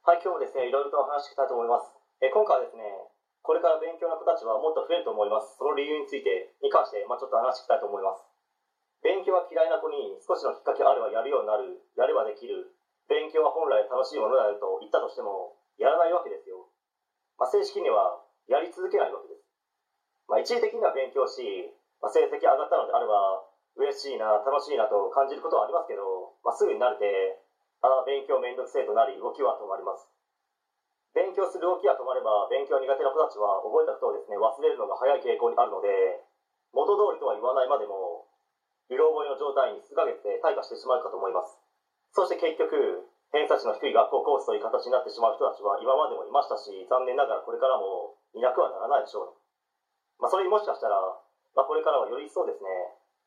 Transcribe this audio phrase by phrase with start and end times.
[0.00, 1.92] はい、今日ですね、いろいろとお話ししたいと思います。
[2.24, 2.88] え今回はですね、
[3.44, 5.60] これから勉強の子たちはもっと増えると思います。
[5.60, 8.24] その理由について、に関して、まあ、ちょっと話したいと思います。
[9.04, 12.72] 勉強は嫌いな子に少しのきっかけあればやるようになる、やればできる、
[13.12, 16.72] 勉強は本来楽しいものであると言ったとしても、やらないわけですよ。
[17.36, 19.44] まあ、正式にはやり続けないわけです。
[20.32, 21.44] まあ、一時的には勉強し、
[22.00, 23.44] まあ、成績上がったのであれば、
[23.76, 27.44] 嬉しいな、楽しいなと感じることはありますけど、まあ、すぐに慣れて、
[27.80, 30.08] ああ、勉強めんどくせえとなり、動きは止まります。
[31.14, 36.22] 勉強する動きが止まれば、勉強苦手な子たちは覚えたことをですね、忘れるのが早い傾向にあるので、
[36.72, 38.28] 元通りとは言わないまでも、
[38.90, 41.58] うろ覚えの状態に数ヶ月で退化してしまうかと思います。
[42.12, 49.38] そして結局、偏差値の低い学校コースという形になってしまう人たちは今までもいましたし、残念ながらこれからもいなくはならないでしょう。
[50.18, 50.98] まあ、それにもしかしたら、
[51.54, 52.68] まあ、これからはより一層ですね、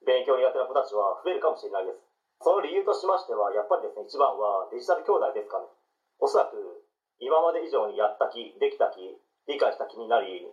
[0.06, 2.13] 勉強苦手な子たちは増えるかもしれないです。
[2.42, 5.68] その理由としましては、やっぱりですね、一番はデジタル兄弟ですかね。
[6.20, 6.56] おそらく、
[7.20, 9.00] 今まで以上にやった気、できた気、
[9.48, 10.48] 理解した気になり、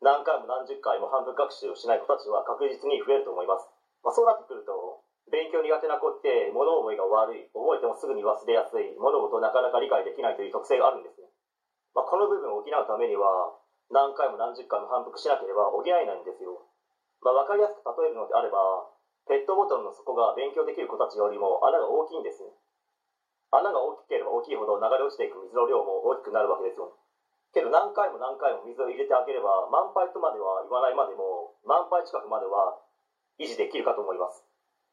[0.00, 3.68] 何回も何十回も反復学習をしない子たちは確実に増えると思います。
[4.02, 5.00] まあ、そうなってくると、
[5.32, 11.28] 勉強苦手な子って物覚えが悪い、覚えてもすぐに忘れやすい、物事をなかなか理解できないという特性があるんですね。
[11.96, 13.56] まあ、この部分を補うためには、
[13.88, 16.60] 何回も何十回も反復しなければ補えないんですよ。
[17.22, 18.92] まあ、分かりやすく例えるのであれば、
[19.28, 22.44] ペットボトルの底が勉強できる子たちよりも穴が大きいんです。
[23.50, 26.92] 穴が大きければ大きいほど流れ落ちていく水の量も大きくなるわけですよ。
[27.54, 32.82] けど何回も何回も水を入れてあげれば、満杯とまでは言わないまでも、満杯近くまでは
[33.38, 34.42] 維持できるかと思います。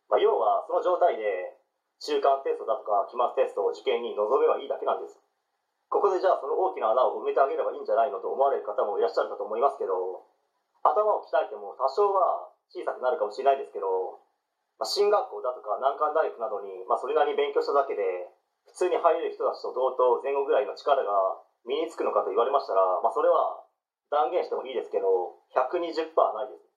[0.08, 1.58] まあ、要は、その状態で、
[2.02, 5.22] 中間テストだとか期末テストを受験に臨めばいいだけなんです。
[5.90, 10.26] ここでじゃあその大きな穴を埋めてあげればいいんじゃないのと思われる方もいらっしゃるかと思いますけど、
[10.82, 14.24] 頭を鍛えても多少は小さくなるかもしれないですけど、
[14.80, 18.02] まあ、進学校だとか難関大学などに、まあ、それなりに勉強しただけで、
[18.66, 21.12] 普通に入れる人たちと同等前後ぐらいの力が
[21.68, 23.68] 身につくのかと言われましたら、まあ、それは
[24.10, 26.72] 断言してもいいですけど、120%ないです。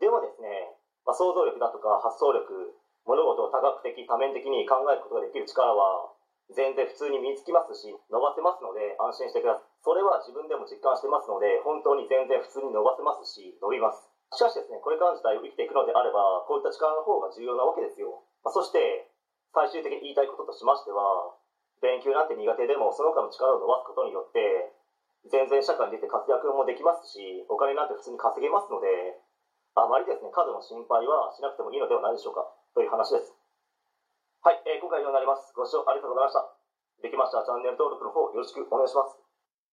[0.00, 0.74] でもですね、
[1.06, 6.12] まあ、想像力だとか発想力、物事を多角的、多面的に考えることができる力は、
[6.52, 9.64] 全然普通に身につきますし、伸ばせますので安心してください。
[9.80, 14.13] それは自分でも実感してますので、本当に全然普通に伸ばせますし、伸びます。
[14.34, 18.26] しかしですね、これからの時代を生きていくのであれば、こういった力の方が重要なわけですよ。
[18.42, 19.08] まあ、そして、
[19.54, 21.38] 最終的に言いたいこととしましては、
[21.78, 24.74] 勉強なんて苦手でもその他の力を伸ばすことによって、
[25.30, 28.88] 全然社会に出て活躍もできますし、お金なんて普通に稼げますので、
[29.74, 33.32] あまりですね、過度の心配はしなくてもいいのではないでしょうか、という話です。
[34.42, 35.54] はい、えー今回は以上になります。
[35.56, 36.44] ご視聴ありがとうございました。
[37.00, 39.23] できましたらチャンネル登録の方よろしくお願いします。